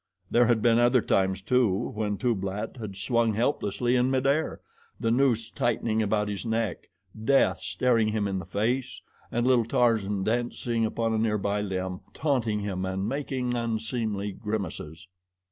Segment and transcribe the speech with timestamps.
[0.31, 4.59] There had been other times, too, when Tublat had swung helplessly in midair,
[4.99, 6.89] the noose tightening about his neck,
[7.23, 8.99] death staring him in the face,
[9.31, 15.07] and little Tarzan dancing upon a near by limb, taunting him and making unseemly grimaces.